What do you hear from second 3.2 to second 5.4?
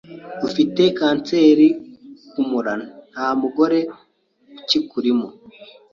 mugore ukikurimo